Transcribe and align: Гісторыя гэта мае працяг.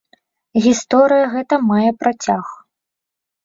Гісторыя 0.67 1.29
гэта 1.35 1.61
мае 1.69 1.91
працяг. 2.03 2.45